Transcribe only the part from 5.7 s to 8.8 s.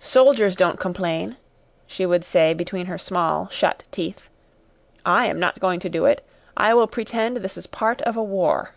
to do it; I will pretend this is part of a war."